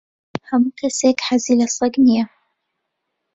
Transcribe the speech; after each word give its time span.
ھەموو 0.47 0.75
کەسێک 0.79 1.17
حەزی 1.27 1.59
لە 1.61 1.67
سەگ 1.75 1.93
نییە. 2.05 2.25